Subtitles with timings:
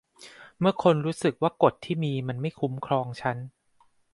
[0.59, 3.37] เมื่อคนรู้สึกว่ากฎที่มีมันไม่คุ้มครองฉัน